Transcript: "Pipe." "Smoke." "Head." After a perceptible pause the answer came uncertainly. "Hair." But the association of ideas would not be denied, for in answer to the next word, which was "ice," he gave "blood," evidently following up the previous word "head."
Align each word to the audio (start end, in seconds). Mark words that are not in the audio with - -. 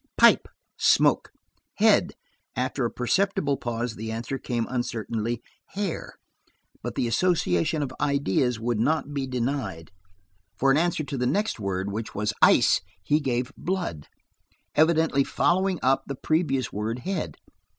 "Pipe." 0.17 0.47
"Smoke." 0.79 1.29
"Head." 1.75 2.13
After 2.55 2.85
a 2.85 2.89
perceptible 2.91 3.55
pause 3.55 3.93
the 3.93 4.11
answer 4.11 4.39
came 4.39 4.65
uncertainly. 4.67 5.43
"Hair." 5.75 6.15
But 6.81 6.95
the 6.95 7.07
association 7.07 7.83
of 7.83 7.93
ideas 8.01 8.59
would 8.59 8.79
not 8.79 9.13
be 9.13 9.27
denied, 9.27 9.91
for 10.57 10.71
in 10.71 10.77
answer 10.79 11.03
to 11.03 11.17
the 11.19 11.27
next 11.27 11.59
word, 11.59 11.91
which 11.91 12.15
was 12.15 12.33
"ice," 12.41 12.81
he 13.03 13.19
gave 13.19 13.53
"blood," 13.55 14.07
evidently 14.73 15.23
following 15.23 15.77
up 15.83 16.05
the 16.07 16.15
previous 16.15 16.73
word 16.73 16.97
"head." 17.05 17.35